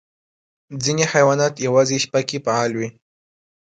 ځینې 0.83 1.03
حیوانات 1.13 1.53
یوازې 1.67 1.97
شپه 2.03 2.21
کې 2.27 2.37
فعال 2.45 2.71
وي. 2.75 2.89